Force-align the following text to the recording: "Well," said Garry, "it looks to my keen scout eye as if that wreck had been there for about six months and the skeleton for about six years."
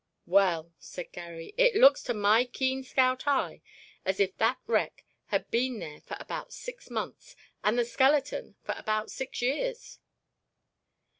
"Well," 0.25 0.73
said 0.79 1.11
Garry, 1.11 1.53
"it 1.59 1.75
looks 1.75 2.01
to 2.05 2.15
my 2.15 2.45
keen 2.45 2.81
scout 2.81 3.27
eye 3.27 3.61
as 4.03 4.19
if 4.19 4.35
that 4.37 4.57
wreck 4.65 5.05
had 5.27 5.51
been 5.51 5.77
there 5.77 6.01
for 6.01 6.17
about 6.19 6.53
six 6.53 6.89
months 6.89 7.35
and 7.63 7.77
the 7.77 7.85
skeleton 7.85 8.55
for 8.63 8.73
about 8.79 9.11
six 9.11 9.43
years." 9.43 9.99